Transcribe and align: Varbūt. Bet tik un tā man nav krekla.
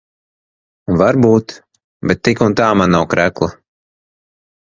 Varbūt. 1.01 1.53
Bet 2.11 2.23
tik 2.29 2.41
un 2.47 2.57
tā 2.63 2.71
man 2.81 2.93
nav 2.97 3.07
krekla. 3.13 3.53